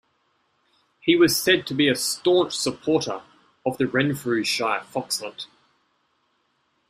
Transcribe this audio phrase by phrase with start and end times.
[0.99, 3.21] He was said to be a staunch supporter
[3.63, 5.45] of the Renfrewshire fox hunt.